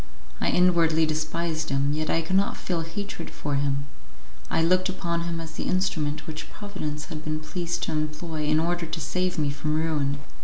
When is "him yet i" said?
1.69-2.23